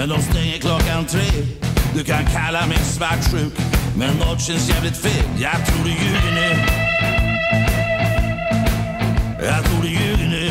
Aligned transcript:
men 0.00 0.08
de 0.08 0.22
stänger 0.22 0.58
klockan 0.58 1.04
tre. 1.06 1.44
Du 1.94 2.04
kan 2.04 2.24
kalla 2.24 2.66
mig 2.66 2.78
svartsjuk, 2.78 3.52
men 3.96 4.16
något 4.16 4.40
känns 4.40 4.68
jävligt 4.68 4.96
fel. 4.96 5.24
Jag 5.38 5.66
tror 5.66 5.84
du 5.84 5.90
ljuger 5.90 6.34
nu. 6.34 6.50
Jag 9.46 9.64
tror 9.64 9.82
du 9.82 9.88
ljuger 9.88 10.28
nu. 10.28 10.50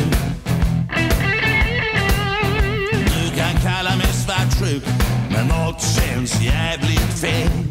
Du 3.06 3.36
kan 3.36 3.60
kalla 3.62 3.96
mig 3.96 4.12
svartsjuk, 4.26 4.82
men 5.30 5.46
något 5.46 5.82
känns 5.82 6.42
jävligt 6.42 7.20
fel. 7.20 7.69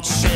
Men 0.00 0.06
något 0.06 0.29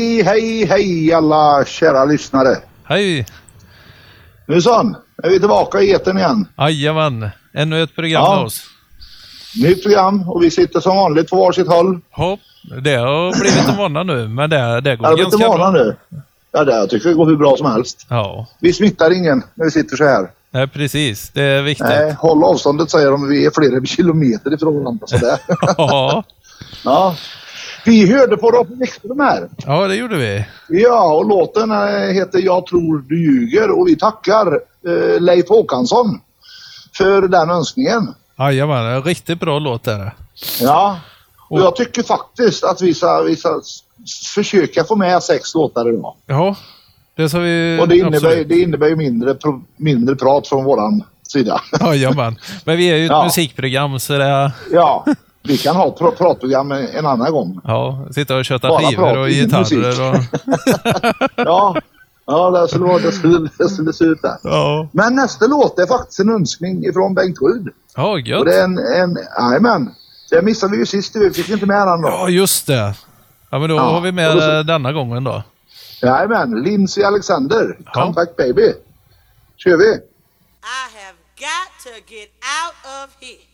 Hej, 0.00 0.22
hej, 0.22 0.64
hej 0.66 1.12
alla 1.12 1.64
kära 1.64 2.04
lyssnare. 2.04 2.56
Hej! 2.84 3.26
Nu 4.46 4.62
son, 4.62 4.96
är 5.22 5.30
vi 5.30 5.38
tillbaka 5.38 5.80
i 5.80 5.92
etern 5.92 6.18
igen. 6.18 6.48
Jajamän, 6.58 7.30
ännu 7.54 7.82
ett 7.82 7.94
program 7.94 8.22
Ja. 8.24 8.36
med 8.36 8.44
oss. 8.44 8.62
Nytt 9.62 9.82
program 9.82 10.28
och 10.28 10.42
vi 10.42 10.50
sitter 10.50 10.80
som 10.80 10.96
vanligt 10.96 11.30
på 11.30 11.36
varsitt 11.36 11.66
håll. 11.68 12.00
Hopp, 12.10 12.40
det 12.82 12.94
har 12.96 13.40
blivit 13.40 13.68
en 13.68 13.76
vana 13.76 14.02
nu, 14.02 14.28
men 14.28 14.50
det, 14.50 14.80
det 14.80 14.96
går 14.96 15.10
inte 15.10 15.22
ganska 15.22 15.48
bra. 15.48 15.70
nu? 15.70 15.96
Ja, 16.52 16.64
det, 16.64 16.72
jag 16.76 16.90
tycker 16.90 17.08
det 17.08 17.14
går 17.14 17.26
hur 17.26 17.36
bra 17.36 17.56
som 17.56 17.72
helst. 17.72 18.06
Ja, 18.08 18.46
Vi 18.60 18.72
smittar 18.72 19.10
ingen 19.12 19.42
när 19.54 19.64
vi 19.64 19.70
sitter 19.70 19.96
så 19.96 20.04
här. 20.04 20.30
nej, 20.50 20.66
precis. 20.68 21.30
Det 21.30 21.42
är 21.42 21.62
viktigt. 21.62 21.86
Nej, 21.86 22.12
håll 22.18 22.44
avståndet 22.44 22.90
säger 22.90 23.10
de. 23.10 23.28
Vi 23.28 23.46
är 23.46 23.50
flera 23.54 23.84
kilometer 23.84 24.54
ifrån 24.54 24.82
varandra. 24.84 25.06
Ja, 25.78 26.24
ja. 26.84 27.16
Vi 27.84 28.12
hörde 28.12 28.36
på 28.36 28.50
Robin 28.50 28.78
Wikström 28.78 29.20
här. 29.20 29.48
Ja, 29.56 29.86
det 29.86 29.94
gjorde 29.94 30.16
vi. 30.16 30.44
Ja, 30.68 31.14
och 31.14 31.28
låten 31.28 31.70
eh, 31.70 32.14
heter 32.14 32.38
Jag 32.38 32.66
tror 32.66 32.98
du 32.98 33.22
ljuger 33.22 33.70
och 33.70 33.88
vi 33.88 33.96
tackar 33.96 34.60
eh, 34.86 35.20
Leif 35.20 35.48
Håkansson 35.48 36.20
för 36.96 37.28
den 37.28 37.50
önskningen. 37.50 38.14
Jajamän, 38.38 38.86
en 38.86 39.02
riktigt 39.02 39.40
bra 39.40 39.58
låt 39.58 39.86
är 39.86 39.98
det. 39.98 40.12
Ja, 40.60 40.98
och 41.48 41.60
jag 41.60 41.76
tycker 41.76 42.02
faktiskt 42.02 42.64
att 42.64 42.82
vi 42.82 42.94
ska, 42.94 43.22
vi 43.22 43.36
ska 43.36 43.60
försöka 44.34 44.84
få 44.84 44.96
med 44.96 45.22
sex 45.22 45.54
låtar 45.54 45.88
idag. 45.88 46.14
Ja, 46.26 46.56
det 47.16 47.28
ska 47.28 47.38
vi... 47.38 47.78
Och 47.80 47.88
det 47.88 47.96
innebär, 47.96 48.44
det 48.44 48.60
innebär 48.60 48.88
ju 48.88 48.96
mindre, 48.96 49.36
mindre 49.76 50.16
prat 50.16 50.48
från 50.48 50.64
våran 50.64 51.04
sida. 51.28 51.60
Jajamän, 51.80 52.36
men 52.64 52.76
vi 52.76 52.90
är 52.90 52.96
ju 52.96 53.04
ett 53.04 53.10
ja. 53.10 53.24
musikprogram 53.24 54.00
så 54.00 54.18
det... 54.18 54.52
Ja. 54.72 55.06
Vi 55.42 55.58
kan 55.58 55.76
ha 55.76 55.90
pr 55.90 56.10
pratprogram 56.10 56.72
en 56.72 57.06
annan 57.06 57.32
gång. 57.32 57.60
Ja, 57.64 58.06
sitta 58.10 58.36
och 58.36 58.44
köta 58.44 58.68
Bara 58.68 58.80
skivor 58.80 59.18
och 59.18 59.28
gitarrer. 59.28 60.10
Och... 60.10 60.16
ja, 61.36 61.76
ja 62.26 62.50
det, 62.50 62.68
skulle 62.68 62.84
vara, 62.84 62.98
det, 62.98 63.12
skulle, 63.12 63.48
det 63.58 63.68
skulle 63.68 63.92
se 63.92 64.04
ut 64.04 64.22
där. 64.22 64.36
Ja. 64.42 64.88
Men 64.92 65.14
nästa 65.14 65.46
låt 65.46 65.78
är 65.78 65.86
faktiskt 65.86 66.20
en 66.20 66.30
önskning 66.30 66.84
ifrån 66.84 67.14
Bengt 67.14 67.38
Ryd. 67.42 67.68
Ja, 67.96 68.18
gött. 68.18 68.38
Och 68.38 68.44
det 68.44 68.60
är 68.60 68.64
en, 68.64 68.78
en, 68.78 69.18
jajamän. 69.38 69.94
Det 70.30 70.42
missade 70.42 70.72
vi 70.72 70.78
ju 70.78 70.86
sist, 70.86 71.16
vi 71.16 71.30
fick 71.30 71.48
inte 71.48 71.66
med 71.66 71.86
den 71.86 72.02
då. 72.02 72.08
Ja, 72.08 72.28
just 72.28 72.66
det. 72.66 72.94
Ja, 73.50 73.58
men 73.58 73.68
då 73.68 73.76
ja. 73.76 73.82
har 73.82 74.00
vi 74.00 74.12
med 74.12 74.36
ja, 74.36 74.40
så... 74.40 74.62
denna 74.62 74.92
gången 74.92 75.24
då. 75.24 75.42
Jajamän, 76.02 76.62
Lindsey 76.62 77.04
Alexander, 77.04 77.78
ja. 77.84 77.92
Come 77.92 78.12
Back 78.12 78.36
Baby. 78.36 78.72
kör 79.56 79.76
vi. 79.76 79.90
I 79.90 80.82
have 80.98 81.16
got 81.36 81.68
to 81.84 82.14
get 82.14 82.30
out 82.62 82.74
of 83.04 83.10
here. 83.20 83.50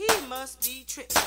He 0.00 0.26
must 0.30 0.62
be 0.62 0.82
tripping. 0.86 1.20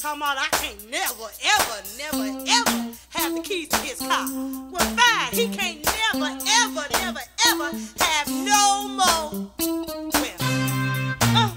Come 0.00 0.22
on, 0.22 0.36
I 0.38 0.46
can't 0.52 0.88
never, 0.88 1.28
ever, 1.58 1.82
never, 1.98 2.44
ever 2.48 2.94
have 3.08 3.34
the 3.34 3.40
keys 3.42 3.66
to 3.70 3.76
his 3.78 3.98
car. 3.98 4.24
Well, 4.70 4.96
fine, 4.96 5.32
he 5.32 5.48
can't 5.48 5.84
never, 5.84 6.38
ever, 6.62 6.86
never, 6.92 7.20
ever 7.48 7.76
have 7.98 8.28
no 8.28 8.86
more. 8.88 9.50
Well, 9.58 10.36
uh, 11.34 11.50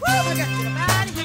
woo, 0.00 0.08
I 0.08 0.34
got 0.38 0.48
to 0.48 0.62
get 0.62 0.72
out 0.72 1.06
of 1.06 1.14
here. 1.20 1.23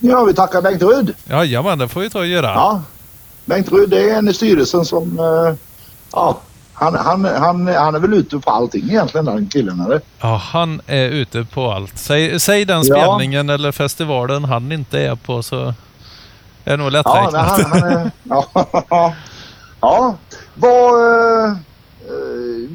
Vi 0.00 0.34
tackar 0.36 0.62
Bengt 0.62 0.82
Rudd. 0.82 1.14
Jajamän, 1.30 1.78
det 1.78 1.88
får 1.88 2.00
vi 2.00 2.10
ta 2.10 2.18
och 2.18 2.26
göra. 2.26 2.46
Ja. 2.46 2.82
Bengt 3.44 3.72
Rudd 3.72 3.94
är 3.94 4.14
en 4.18 4.28
i 4.28 4.34
styrelsen 4.34 4.84
som... 4.84 5.18
eh, 5.18 5.54
ja, 6.12 6.38
han, 6.72 6.94
han, 6.94 7.24
han, 7.24 7.66
han 7.66 7.94
är 7.94 7.98
väl 7.98 8.14
ute 8.14 8.38
på 8.38 8.50
allting 8.50 8.84
egentligen 8.84 9.24
den 9.24 9.48
killen 9.48 9.80
eller? 9.80 10.00
Ja, 10.20 10.36
han 10.52 10.80
är 10.86 11.08
ute 11.08 11.44
på 11.44 11.72
allt. 11.72 11.98
Säg, 11.98 12.40
säg 12.40 12.64
den 12.64 12.82
Ja. 12.84 12.96
spelningen 12.96 13.50
eller 13.50 13.72
festivalen 13.72 14.44
han 14.44 14.72
inte 14.72 15.00
är 15.00 15.14
på 15.14 15.42
så 15.42 15.64
är 16.64 16.70
det 16.70 16.76
nog 16.76 16.92
lätt 16.92 17.02
Ja, 17.06 17.30
han, 17.32 17.64
han 17.70 17.82
är... 17.92 18.10
Ja. 18.22 18.46
ja. 19.80 20.14
Vad... 20.54 20.94
eh, 21.48 21.56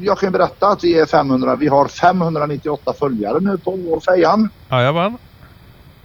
jag 0.02 0.18
kan 0.18 0.32
berätta 0.32 0.68
att 0.68 0.84
vi 0.84 0.98
är 0.98 1.06
500. 1.06 1.56
Vi 1.56 1.68
har 1.68 1.88
598 1.88 2.92
följare 2.98 3.40
nu 3.40 3.58
på 3.58 4.00
fejan. 4.06 4.48
Jajamän. 4.70 5.18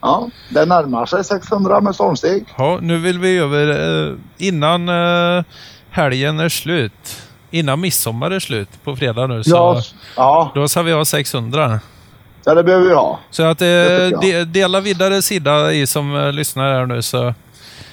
Ja, 0.01 0.29
det 0.49 0.65
närmar 0.65 1.05
sig 1.05 1.23
600 1.23 1.81
med 1.81 1.95
stormsteg. 1.95 2.45
Ja, 2.57 2.79
nu 2.81 2.97
vill 2.97 3.19
vi 3.19 3.37
över 3.37 3.67
eh, 4.09 4.15
innan 4.37 4.89
eh, 4.89 5.43
helgen 5.89 6.39
är 6.39 6.49
slut. 6.49 7.21
Innan 7.51 7.81
midsommar 7.81 8.31
är 8.31 8.39
slut 8.39 8.69
på 8.83 8.95
fredag 8.95 9.27
nu 9.27 9.43
så 9.43 9.55
Ja, 9.55 9.81
ja, 10.15 10.51
då 10.55 10.67
ska 10.67 10.81
vi 10.81 10.91
ha 10.91 11.05
600. 11.05 11.79
så 12.45 12.53
det 12.53 12.63
behöver 12.63 12.87
vi 12.87 12.93
ha. 12.93 13.19
Så 13.31 13.43
att 13.43 13.61
eh, 13.61 13.67
de, 14.21 14.43
dela 14.43 14.79
vidare 14.81 15.21
sida 15.21 15.73
i 15.73 15.87
som 15.87 16.15
eh, 16.15 16.31
lyssnar 16.31 16.73
här 16.73 16.85
nu 16.85 17.01
så 17.01 17.33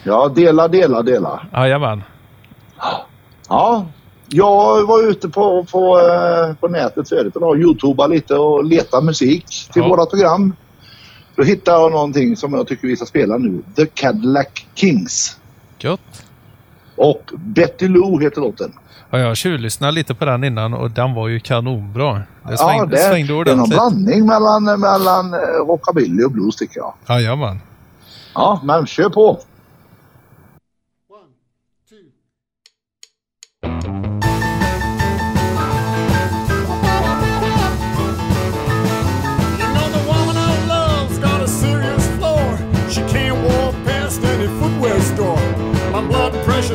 Ja, 0.05 0.29
dela, 0.29 0.69
dela, 0.69 1.03
dela. 1.03 1.41
jajamän. 1.53 2.03
Ja, 3.49 3.87
jag 4.29 4.87
var 4.87 5.09
ute 5.11 5.29
på, 5.29 5.65
på, 5.73 6.01
på 6.61 6.69
nätet 6.69 7.09
förut 7.09 7.37
och 7.37 7.57
youtubade 7.57 8.15
lite 8.15 8.35
och 8.35 8.65
letade 8.65 9.07
musik 9.07 9.47
till 9.73 9.83
Ja. 9.83 9.89
våra 9.89 10.07
program. 10.07 10.57
Då 11.37 11.43
hittade 11.43 11.81
jag 11.81 11.93
någonting 11.93 12.37
som 12.37 12.55
jag 12.55 12.67
tycker 12.67 12.89
vi 12.89 12.97
ska 12.97 13.07
spela 13.07 13.39
nu. 13.39 13.63
The 13.77 13.87
Cadillac 13.87 14.47
Kings. 14.75 15.39
Gött. 15.79 16.25
Och 16.97 17.33
Betty 17.37 17.89
Lou 17.89 18.23
heter 18.23 18.41
låten. 18.41 18.73
Ja, 19.11 19.19
jag 19.19 19.37
tjuvlyssnade 19.37 19.93
lite 19.93 20.15
på 20.15 20.25
den 20.25 20.45
innan 20.45 20.75
och 20.75 20.91
den 20.91 21.15
var 21.15 21.29
ju 21.29 21.41
kanonbra. 21.41 22.13
Det 22.15 22.25
ja, 22.51 22.57
svängde, 22.57 22.97
det, 22.97 23.03
svängde 23.03 23.45
det 23.45 23.51
är 23.51 23.57
någon 23.57 23.61
ordentligt. 23.61 23.79
blandning 23.79 24.27
mellan, 24.27 24.65
mellan 24.65 25.35
eh, 25.35 25.39
rockabilly 25.41 26.25
och 26.25 26.31
blues 26.31 26.57
tycker 26.57 26.81
jag. 26.81 26.95
Jajamän. 27.09 27.61
Ja, 28.35 28.61
men 28.65 28.87
kör 28.87 29.09
på. 29.09 29.41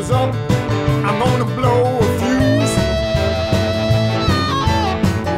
Pressure's 0.01 0.11
up. 0.11 0.33
I'm 1.05 1.19
gonna 1.19 1.45
blow 1.55 1.99
a 1.99 2.19
fuse. 2.19 2.75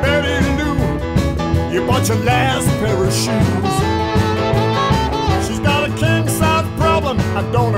Betty 0.02 0.38
Lou, 0.58 1.74
you 1.74 1.86
bought 1.86 2.08
your 2.08 2.18
last 2.20 2.68
pair 2.80 3.04
of 3.04 3.14
shoes. 3.14 3.76
She's 5.48 5.60
got 5.60 5.90
a 5.90 5.94
king 5.96 6.28
size 6.28 6.68
problem 6.80 7.20
I 7.36 7.42
don't 7.52 7.76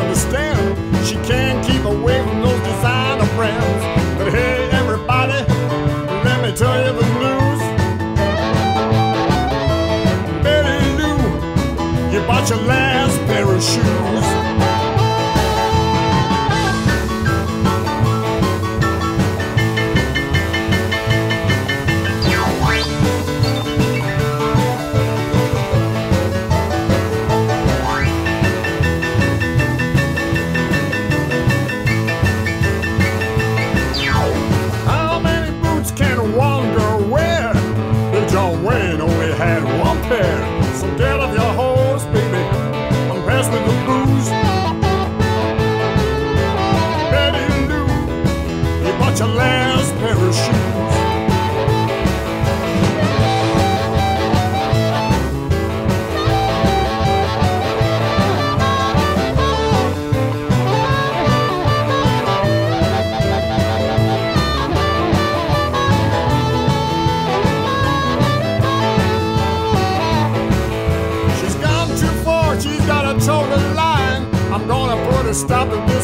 stop 75.35 75.67
to 75.69 75.94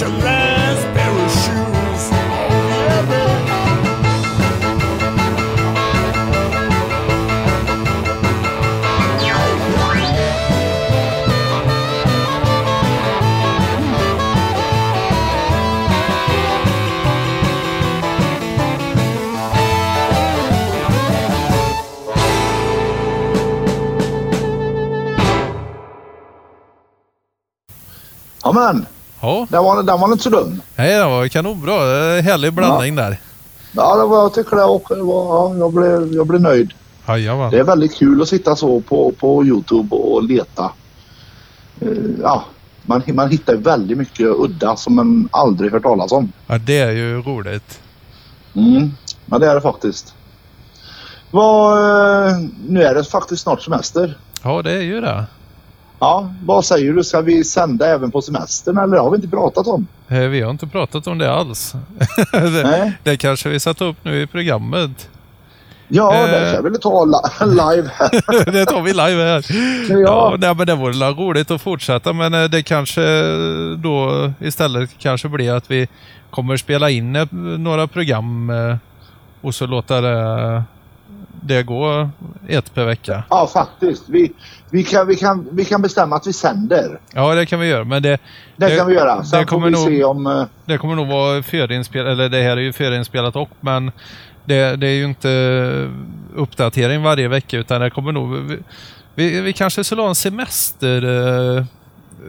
Come 0.00 0.20
of 1.20 1.30
shoes. 1.30 1.72
Ja, 29.22 29.38
Ja, 29.38 29.46
den 29.50 29.64
var, 29.64 29.82
den 29.82 30.00
var 30.00 30.12
inte 30.12 30.24
så 30.24 30.30
dum. 30.30 30.62
nej, 30.76 30.98
det 30.98 31.04
var 31.04 31.28
kanonbra. 31.28 31.72
Härlig 32.20 32.52
blandning 32.52 32.94
där. 32.96 33.16
Ja, 33.72 33.96
det 33.96 34.06
var, 34.06 34.16
jag 34.22 34.34
tycker 34.34 34.56
det 34.56 34.64
också. 34.64 34.94
Det 34.94 35.02
var, 35.02 35.24
ja, 35.24 35.54
jag, 35.58 35.72
blev, 35.72 36.14
jag 36.14 36.26
blev 36.26 36.40
nöjd. 36.40 36.72
Jajamän. 37.08 37.50
Det 37.50 37.58
är 37.58 37.64
väldigt 37.64 37.94
kul 37.94 38.22
att 38.22 38.28
sitta 38.28 38.56
så 38.56 38.80
på, 38.80 39.12
på 39.20 39.44
Youtube 39.44 39.96
och 39.96 40.22
leta. 40.22 40.72
Eh, 41.80 41.88
ja, 42.22 42.44
man, 42.82 43.02
man 43.06 43.30
hittar 43.30 43.54
väldigt 43.56 43.98
mycket 43.98 44.26
udda 44.26 44.76
som 44.76 44.94
man 44.94 45.28
aldrig 45.32 45.72
hört 45.72 45.82
talas 45.82 46.12
om. 46.12 46.32
Ja, 46.46 46.58
det 46.58 46.78
är 46.78 46.90
ju 46.90 47.22
roligt. 47.22 47.80
Mm. 48.54 48.90
Ja, 49.26 49.38
det 49.38 49.46
är 49.46 49.54
det 49.54 49.60
faktiskt. 49.60 50.14
Vad, 51.30 51.78
eh, 52.28 52.36
nu 52.68 52.82
är 52.82 52.94
det 52.94 53.04
faktiskt 53.04 53.42
snart 53.42 53.62
semester. 53.62 54.18
Ja, 54.42 54.62
det 54.62 54.72
är 54.72 54.80
ju 54.82 55.00
det. 55.00 55.24
Ja, 56.02 56.30
vad 56.44 56.64
säger 56.64 56.92
du? 56.92 57.04
Ska 57.04 57.20
vi 57.20 57.44
sända 57.44 57.86
även 57.86 58.10
på 58.10 58.22
semestern 58.22 58.78
eller 58.78 58.96
har 58.98 59.10
vi 59.10 59.16
inte 59.16 59.28
pratat 59.28 59.66
om? 59.66 59.86
Eh, 60.08 60.18
Vi 60.18 60.40
har 60.40 60.50
inte 60.50 60.66
pratat 60.66 61.06
om 61.06 61.18
det 61.18 61.32
alls. 61.32 61.72
det, 62.32 62.62
Nej. 62.64 62.92
det 63.02 63.16
kanske 63.16 63.48
vi 63.48 63.60
satte 63.60 63.84
upp 63.84 63.96
nu 64.02 64.22
i 64.22 64.26
programmet. 64.26 65.08
Ja, 65.88 66.14
Eh. 66.14 66.30
det 66.30 66.52
kan 66.54 66.72
vi 66.72 66.78
ta 66.78 67.04
li- 67.04 67.46
live 67.50 67.90
här. 67.94 68.50
det 68.52 68.66
tar 68.66 68.82
vi 68.82 68.90
live 68.92 69.22
här. 69.24 69.44
Ja. 69.90 69.98
Ja, 70.00 70.36
nej, 70.38 70.54
men 70.54 70.66
det 70.66 70.74
vore 70.74 70.92
väl 70.98 71.14
roligt 71.16 71.50
att 71.50 71.62
fortsätta 71.62 72.12
men 72.12 72.34
eh, 72.34 72.44
det 72.44 72.62
kanske 72.62 73.02
då 73.76 74.32
istället 74.40 74.90
kanske 74.98 75.28
blir 75.28 75.52
att 75.52 75.70
vi 75.70 75.88
kommer 76.30 76.56
spela 76.56 76.90
in 76.90 77.12
några 77.58 77.86
program 77.86 78.50
eh, 78.50 78.76
och 79.40 79.54
så 79.54 79.66
låta 79.66 80.00
det, 80.00 80.62
det 81.40 81.62
gå 81.62 82.10
ett 82.48 82.74
per 82.74 82.84
vecka. 82.84 83.22
Ja, 83.30 83.46
faktiskt. 83.52 84.04
Vi, 84.08 84.32
vi, 84.70 84.84
kan, 84.84 85.06
vi, 85.06 85.16
kan, 85.16 85.48
vi 85.52 85.64
kan 85.64 85.82
bestämma 85.82 86.16
att 86.16 86.26
vi 86.26 86.32
sänder. 86.32 87.00
Ja, 87.14 87.34
det 87.34 87.46
kan 87.46 87.60
vi 87.60 87.66
göra. 87.68 87.84
Men 87.84 88.02
det, 88.02 88.18
Det, 88.56 88.76
kan 88.76 88.86
vi 88.86 88.94
göra. 88.94 89.24
Sen 89.24 89.38
det 89.40 89.46
kommer 89.46 89.66
vi 89.66 89.72
nog- 89.72 89.86
se 89.88 90.04
om... 90.04 90.26
eh, 90.26 90.44
Det 90.64 90.78
kommer 90.78 90.94
nog 90.94 91.06
vara 91.08 91.42
förinspelat, 91.42 92.06
eller 92.12 92.28
det 92.28 92.42
här 92.42 92.56
är 92.56 92.60
ju 92.60 92.72
förinspelat 92.72 93.36
och, 93.36 93.50
men 93.60 93.92
det, 94.44 94.76
det 94.76 94.86
är 94.86 94.94
ju 94.94 95.04
inte 95.04 95.90
uppdatering 96.36 97.02
varje 97.02 97.28
vecka 97.28 97.58
utan 97.58 97.80
det 97.80 97.90
kommer 97.90 98.12
nog... 98.12 98.34
Vi, 98.34 98.58
vi, 99.14 99.40
vi 99.40 99.52
kanske 99.52 99.84
skulle 99.84 100.02
ha 100.02 100.08
en 100.08 100.14
semester... 100.14 101.56
eh, 101.58 101.64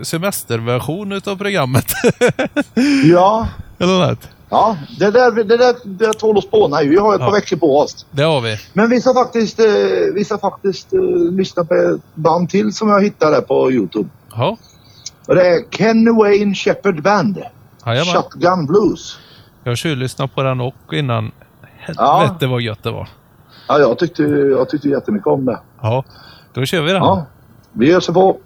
semesterversion 0.02 1.12
utav 1.12 1.36
programmet. 1.38 1.86
Ja, 3.12 3.48
eller 3.80 4.08
något. 4.08 4.30
Ja 4.54 4.78
det 5.00 5.12
där, 5.12 5.32
det 5.32 5.58
där, 5.58 5.76
det 5.84 6.14
tål 6.14 6.38
att 6.38 6.44
spåna 6.44 6.82
i. 6.84 6.88
Vi 6.88 6.98
har 6.98 7.16
ett 7.16 7.20
Ja. 7.22 7.26
par 7.28 7.34
veckor 7.34 7.58
på 7.58 7.80
oss. 7.80 8.06
Det 8.12 8.24
har 8.24 8.42
vi. 8.42 8.58
Men 8.74 8.90
vi 8.90 9.02
ska 9.02 9.14
faktiskt, 9.14 9.60
eh, 9.60 9.66
vi 10.14 10.26
ska 10.26 10.38
faktiskt 10.38 10.94
eh, 10.94 11.00
lyssna 11.32 11.64
på 11.66 11.74
ett 11.74 12.02
band 12.16 12.50
till 12.50 12.74
som 12.74 12.90
jag 12.90 13.04
hittade 13.04 13.42
på 13.42 13.72
Youtube. 13.72 14.10
Ja, 14.36 14.58
Och 15.28 15.36
det 15.36 15.48
är 15.48 15.64
Ken 15.72 16.16
Wayne 16.16 16.56
Shepherd 16.56 17.04
Band. 17.04 17.38
jajamän. 17.86 18.14
Shotgun 18.14 18.66
Blues. 18.66 19.18
Jag 19.64 19.72
har 19.72 19.76
tjuvlyssnat 19.76 20.36
på 20.36 20.44
den 20.44 20.62
och 20.62 20.76
innan. 20.94 21.32
Ja. 21.96 22.18
Helvete 22.20 22.48
vad 22.48 22.62
gött 22.62 22.84
det 22.84 22.92
var. 22.92 23.10
Ja, 23.68 23.80
jag 23.80 24.00
tyckte, 24.00 24.24
jag 24.24 24.70
tyckte 24.70 24.90
jättemycket 24.90 25.28
om 25.28 25.46
det. 25.46 25.60
Ja, 25.82 26.04
då 26.54 26.66
kör 26.66 26.82
vi 26.82 26.92
den. 26.92 27.02
Ja, 27.04 27.26
vi 27.72 27.88
ger 27.88 28.00
sig 28.00 28.14
på. 28.14 28.38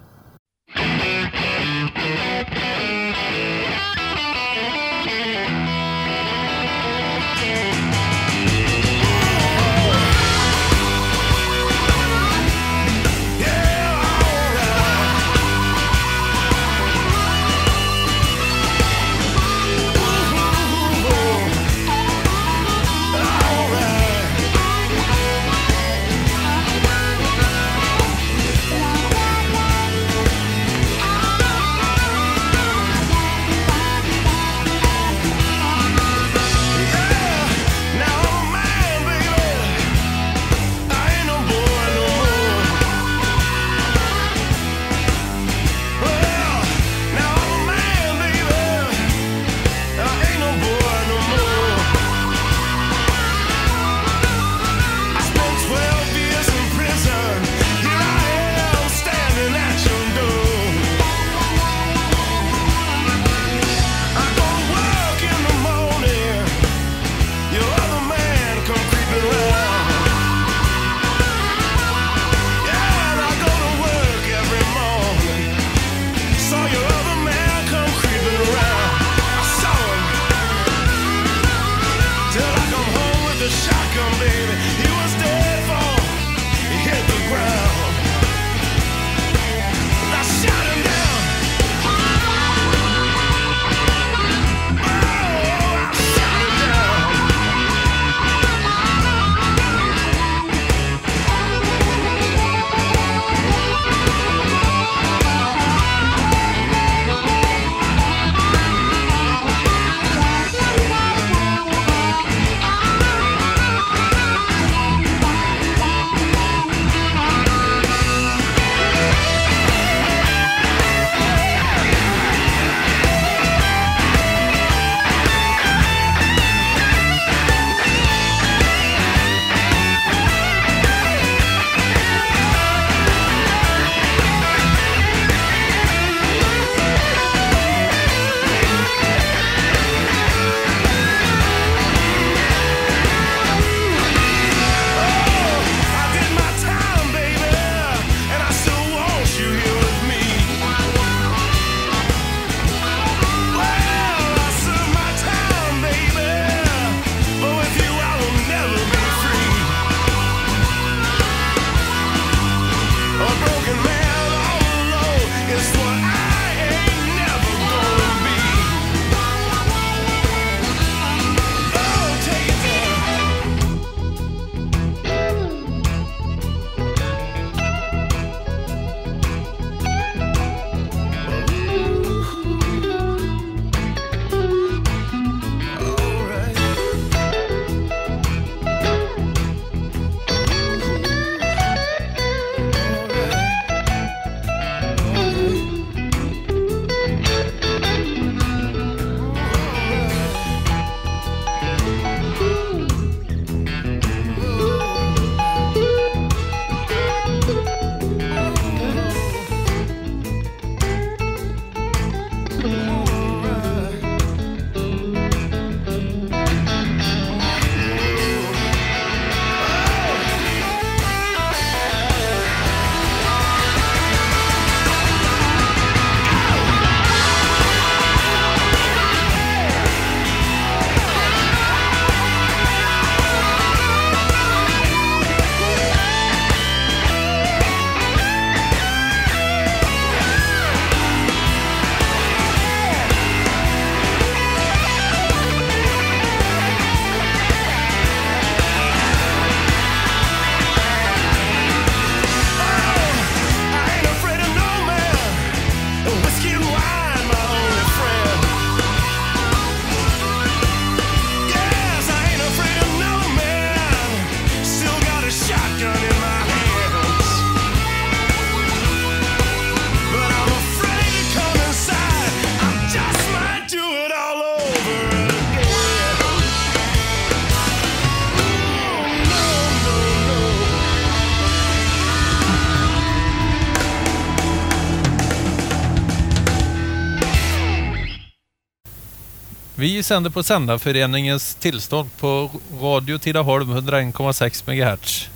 Vi 289.98 290.02
sänder 290.02 290.30
på 290.30 290.42
Sändarföreningens 290.42 291.54
tillstånd 291.54 292.08
på 292.20 292.50
Radio 292.82 293.18
Tidaholm 293.18 293.70
101,6 293.76 294.62
MHz. 294.66 295.28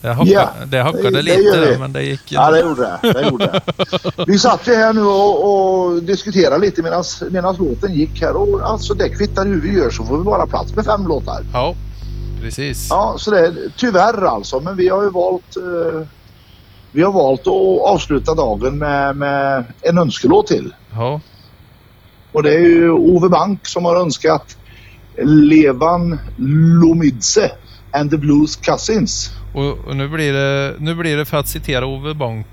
Det, 0.00 0.14
hocka, 0.14 0.30
Ja, 0.30 0.48
det 0.66 0.78
hackade 0.82 1.02
det- 1.10 1.16
det 1.16 1.22
lite 1.22 1.60
vi. 1.72 1.78
men 1.78 1.92
det 1.92 2.02
gick 2.02 2.32
ju. 2.32 2.34
Ja, 2.36 2.50
det 2.50 2.60
gjorde 2.60 2.98
det. 3.02 3.12
det, 3.12 3.28
gjorde 3.28 3.44
det. 3.46 3.62
Vi 4.26 4.38
satt 4.38 4.68
ju 4.68 4.74
här 4.74 4.92
nu 4.92 5.02
och, 5.02 5.44
och 5.84 6.02
diskuterade 6.02 6.58
lite 6.58 6.82
medan 7.30 7.56
låten 7.58 7.94
gick 7.94 8.20
här 8.22 8.36
och 8.36 8.60
alltså 8.70 8.94
det 8.94 9.08
kvittar 9.08 9.44
hur 9.46 9.60
vi 9.60 9.72
gör 9.72 9.90
så 9.90 10.04
får 10.04 10.18
vi 10.18 10.24
bara 10.24 10.46
plats 10.46 10.74
med 10.76 10.84
fem 10.84 11.06
låtar. 11.06 11.44
Ja, 11.52 11.74
precis. 12.40 12.86
Ja, 12.90 13.14
så 13.18 13.30
det 13.30 13.38
är 13.46 13.54
tyvärr 13.76 14.26
alltså. 14.26 14.60
Men 14.60 14.76
vi 14.76 14.88
har 14.88 15.02
ju 15.02 15.10
valt 15.10 15.56
eh, 15.56 16.06
vi 16.92 17.02
har 17.02 17.12
valt 17.12 17.40
att 17.40 17.80
avsluta 17.94 18.34
dagen 18.34 18.78
med, 18.78 19.16
med 19.16 19.64
en 19.80 19.98
önskelåt 19.98 20.46
till. 20.46 20.74
Ja. 20.94 21.20
Och 22.32 22.42
det 22.42 22.54
är 22.54 22.60
ju 22.60 22.90
Ove 22.90 23.28
Bank 23.28 23.66
som 23.66 23.84
har 23.84 23.96
önskat 23.96 24.56
Levan 25.24 26.18
Lomidze 26.82 27.50
and 27.92 28.10
the 28.10 28.16
Blues 28.16 28.56
Cousins. 28.56 29.30
Och, 29.54 29.78
och 29.88 29.96
nu, 29.96 30.08
blir 30.08 30.32
det, 30.32 30.74
nu 30.78 30.94
blir 30.94 31.16
det 31.16 31.24
för 31.24 31.36
att 31.36 31.48
citera 31.48 31.86
Ove 31.86 32.14
Bonk. 32.14 32.46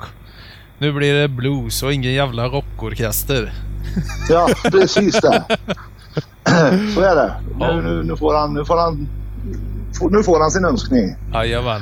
Nu 0.77 0.93
blir 0.93 1.13
det 1.13 1.27
blues 1.27 1.83
och 1.83 1.93
ingen 1.93 2.13
jävla 2.13 2.47
rockorkester. 2.47 3.53
Ja, 4.29 4.49
precis 4.63 5.21
det. 5.21 5.43
Så 6.95 7.01
är 7.01 7.15
det. 7.15 7.33
Ja. 7.59 7.75
Nu, 7.75 7.81
nu, 7.81 8.03
nu 8.03 8.17
får 8.17 8.35
han, 8.35 8.53
nu 8.53 8.65
får 8.65 8.77
han, 8.77 9.07
nu 10.11 10.23
får 10.23 10.39
han 10.39 10.51
sin 10.51 10.65
önskning. 10.65 11.15
Jajamän. 11.33 11.81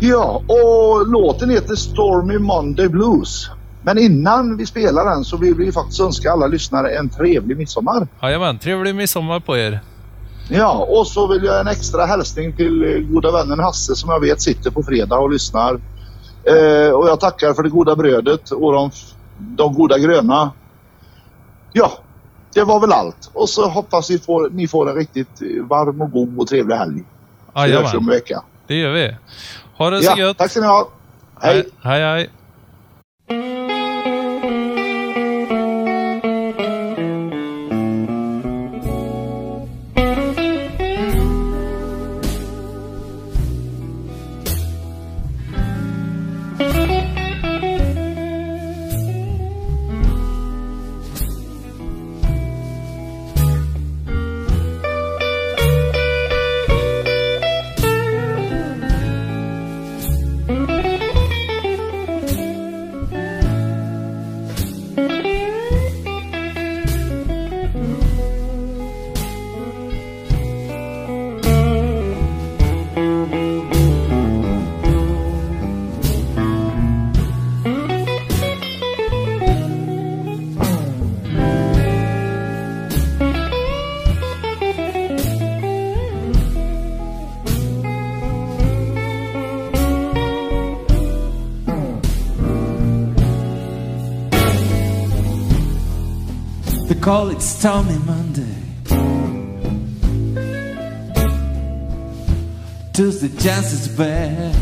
Ja, 0.00 0.42
och 0.48 1.08
låten 1.08 1.50
heter 1.50 1.74
Stormy 1.74 2.38
Monday 2.38 2.88
Blues. 2.88 3.50
Men 3.82 3.98
innan 3.98 4.56
vi 4.56 4.66
spelar 4.66 5.04
den 5.04 5.24
så 5.24 5.36
vill 5.36 5.54
vi 5.54 5.72
faktiskt 5.72 6.00
önska 6.00 6.32
alla 6.32 6.46
lyssnare 6.46 6.90
en 6.90 7.08
trevlig 7.08 7.56
midsommar. 7.56 8.08
Jajamän, 8.22 8.58
trevlig 8.58 8.94
midsommar 8.94 9.40
på 9.40 9.56
er. 9.58 9.80
Ja, 10.48 10.86
och 10.88 11.06
så 11.06 11.26
vill 11.26 11.44
jag 11.44 11.60
en 11.60 11.66
extra 11.68 12.06
hälsning 12.06 12.56
till 12.56 12.82
eh, 12.84 13.00
goda 13.12 13.32
vännen 13.32 13.58
Hasse 13.60 13.94
som 13.96 14.10
jag 14.10 14.20
vet 14.20 14.40
sitter 14.42 14.70
på 14.70 14.82
fredag 14.82 15.18
och 15.18 15.30
lyssnar. 15.30 15.74
Eh, 16.44 16.90
och 16.92 17.08
jag 17.08 17.20
tackar 17.20 17.54
för 17.54 17.62
det 17.62 17.68
goda 17.68 17.96
brödet 17.96 18.50
och 18.50 18.72
de, 18.72 18.90
de 19.38 19.74
goda 19.74 19.98
gröna. 19.98 20.50
Ja, 21.72 21.92
det 22.54 22.64
var 22.64 22.80
väl 22.80 22.92
allt. 22.92 23.30
Och 23.32 23.48
så 23.48 23.68
hoppas 23.68 24.10
vi 24.10 24.18
får, 24.18 24.50
ni 24.50 24.68
får 24.68 24.90
en 24.90 24.96
riktigt 24.96 25.42
varm 25.68 26.00
och 26.00 26.10
god 26.10 26.38
och 26.38 26.46
trevlig 26.46 26.74
helg. 26.76 27.04
Vi 27.54 27.72
hörs 27.72 27.94
om 27.94 28.04
en 28.08 28.14
vecka. 28.14 28.42
det 28.66 28.74
gör 28.74 28.92
vi. 28.92 29.16
Ha 29.76 29.90
det 29.90 30.02
så 30.02 30.12
Ja, 30.16 30.18
gött. 30.26 30.38
tack 30.38 30.50
ska 30.50 30.60
ni 30.60 30.66
ha. 30.66 30.88
Hej! 31.40 31.64
Hej, 31.82 32.02
hej. 32.02 32.30
They 33.28 33.69
call 97.00 97.30
it 97.30 97.40
Stormy 97.40 97.96
Monday. 98.00 98.56
Tuesday 102.92 103.28
just 103.38 103.72
as 103.72 103.88
bad. 103.88 104.54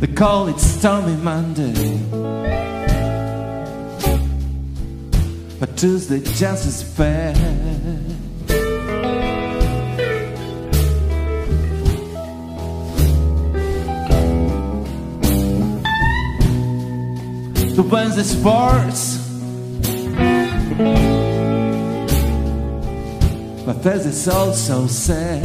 They 0.00 0.06
call 0.14 0.48
it 0.48 0.58
Stormy 0.58 1.16
Monday. 1.16 1.98
But 5.60 5.76
Tuesday 5.76 6.20
just 6.20 6.66
as 6.66 6.82
bad. 6.96 8.23
The 17.94 18.00
Wednesday 18.00 18.22
sports. 18.22 19.18
But 23.64 23.76
Thursday's 23.82 24.28
also 24.28 24.86
sad. 24.86 25.44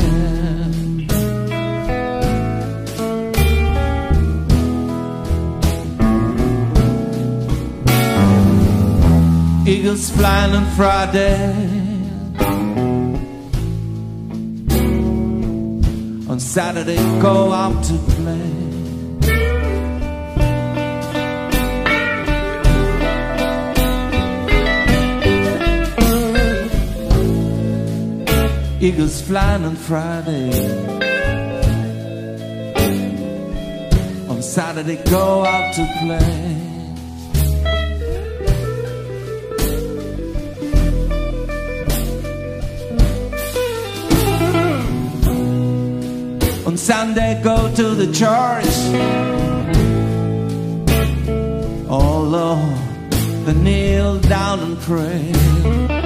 Eagles 9.68 10.10
flying 10.10 10.56
on 10.56 10.66
Friday. 10.76 11.54
On 16.30 16.40
Saturday, 16.40 16.98
go 17.22 17.52
out 17.52 17.84
to 17.84 17.94
play. 18.14 18.69
Eagles 28.82 29.22
flying 29.22 29.66
on 29.66 29.76
Friday. 29.76 30.52
On 34.30 34.42
Saturday, 34.42 34.96
go 35.04 35.44
out 35.44 35.74
to 35.76 35.86
play. 36.00 36.56
On 46.66 46.78
Sunday, 46.78 47.42
go 47.44 47.76
to 47.76 47.84
the 47.96 48.08
church. 48.14 48.76
Oh 51.90 52.22
Lord, 52.22 52.78
they 53.46 53.54
kneel 53.56 54.20
down 54.22 54.60
and 54.62 54.80
pray. 54.80 55.99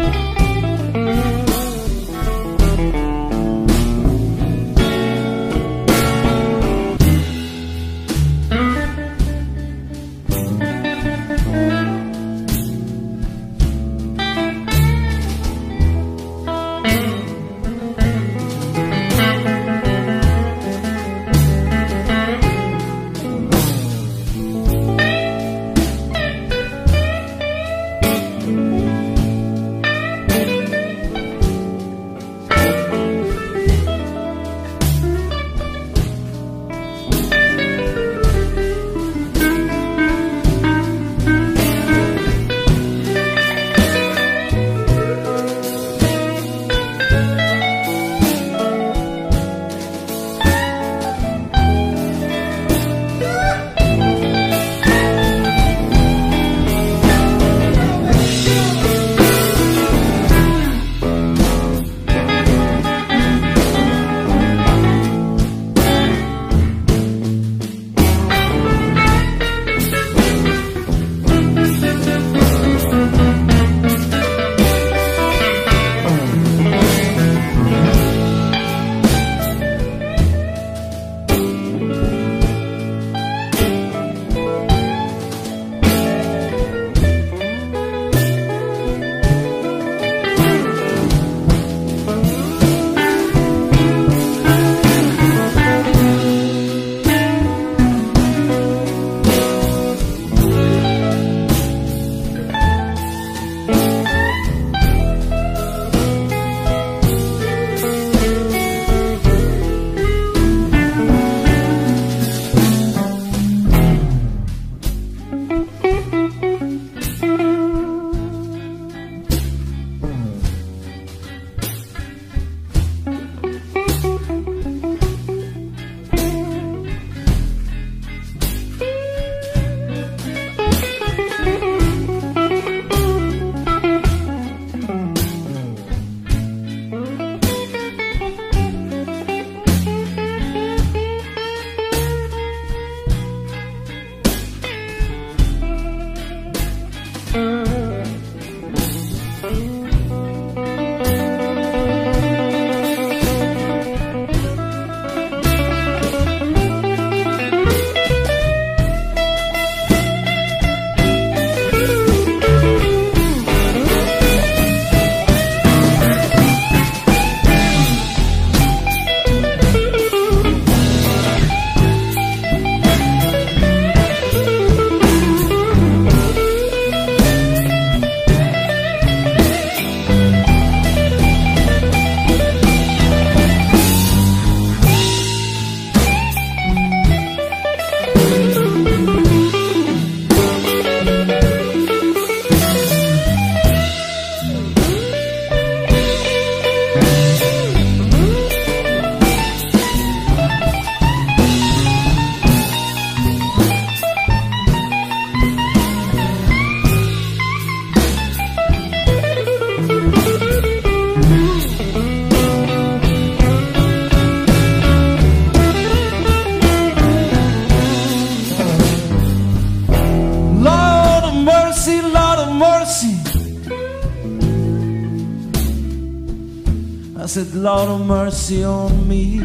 Mercy 228.08 228.64
on 228.64 229.08
me. 229.08 229.40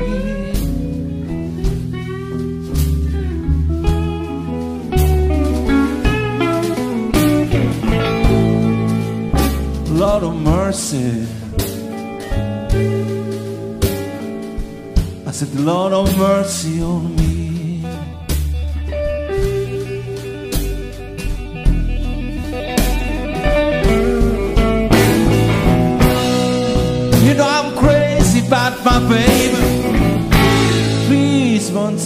Lord 9.91 10.23
of 10.23 10.37
mercy. 10.37 11.27
I 15.27 15.31
said, 15.31 15.55
Lord 15.55 15.93
of 15.93 16.17
mercy 16.19 16.81
on 16.83 17.17
me. 17.17 17.18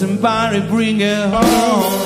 somebody 0.03 0.61
bring 0.63 1.01
it 1.01 1.29
home. 1.29 2.02